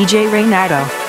DJ 0.00 0.32
Reynardo. 0.32 0.99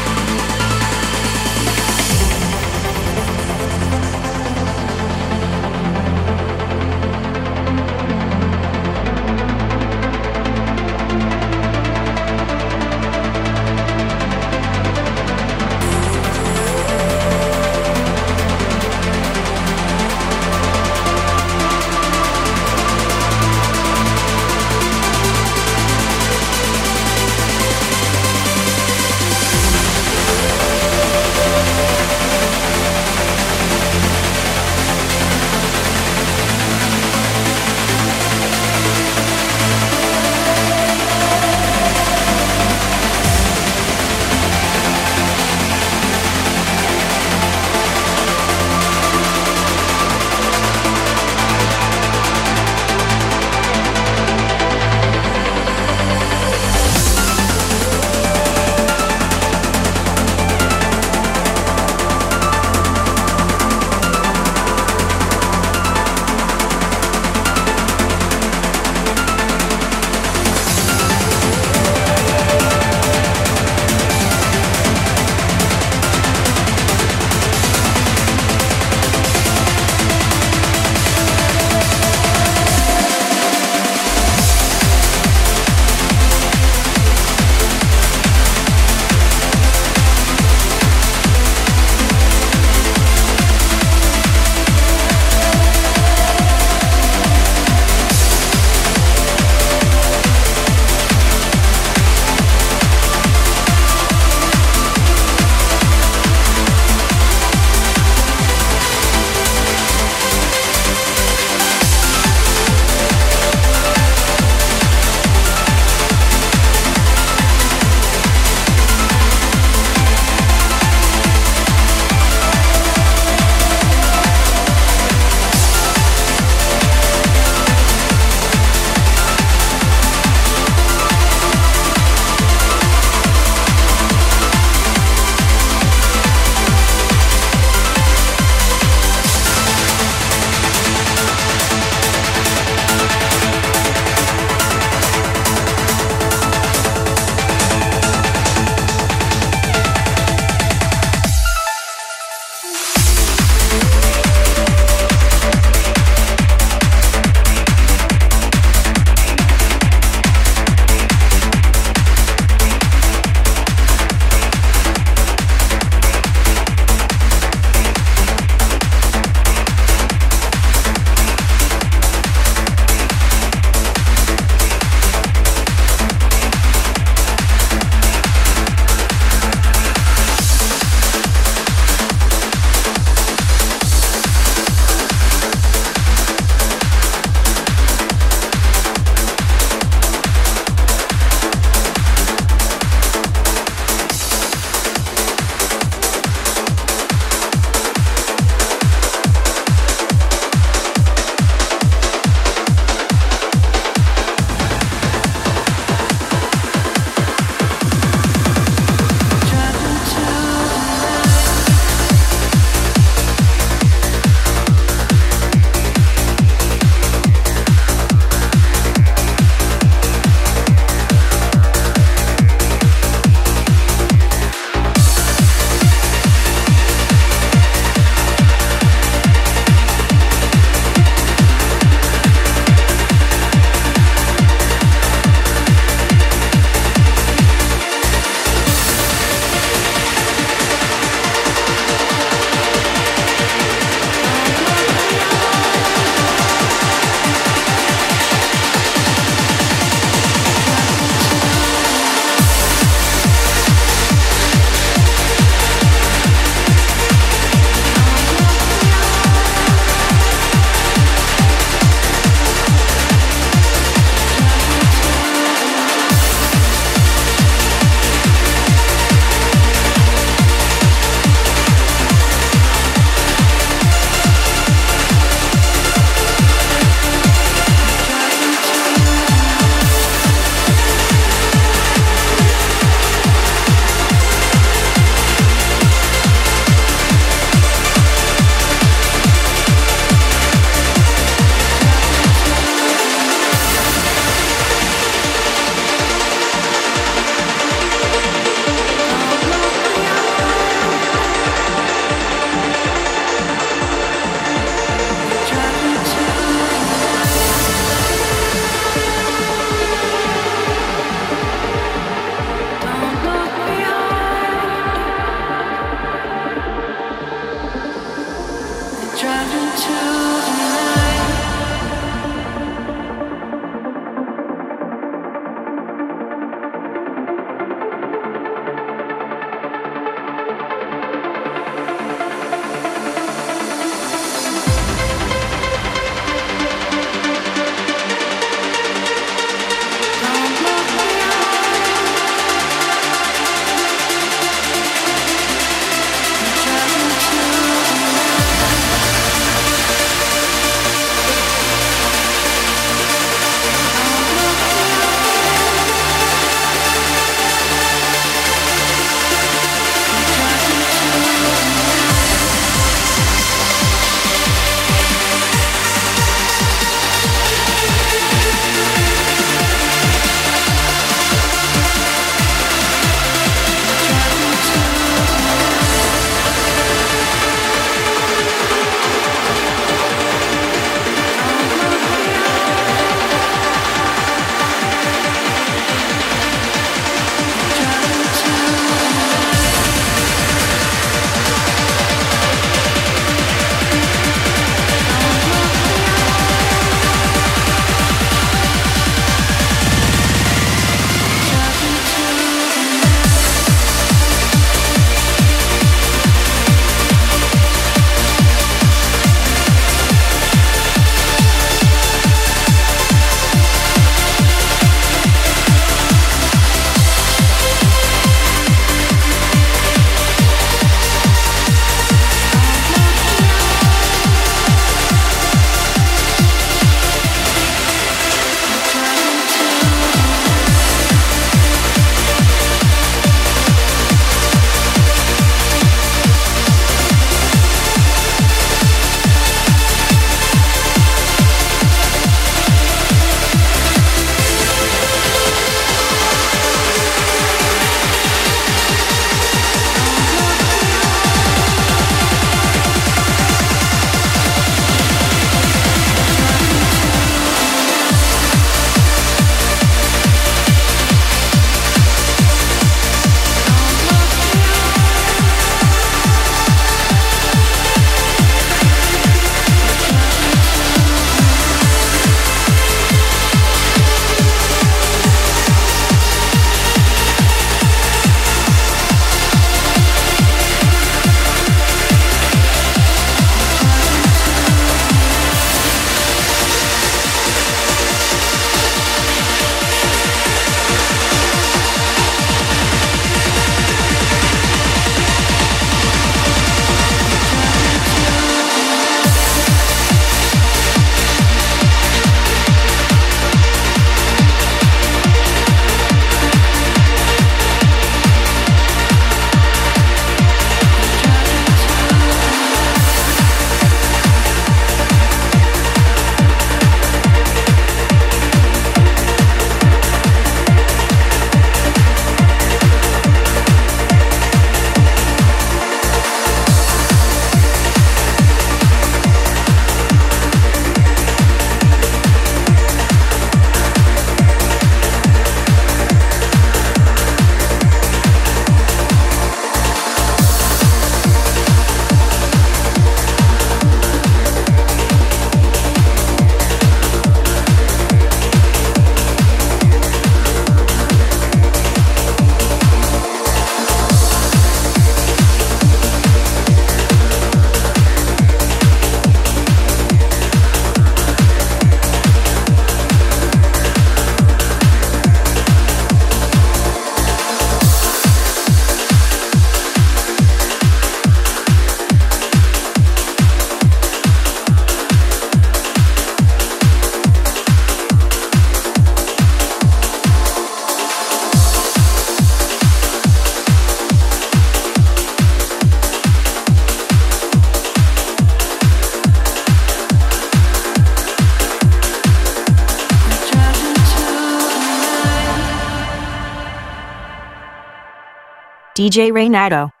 DJ 599.01 599.31
Reynado. 599.33 600.00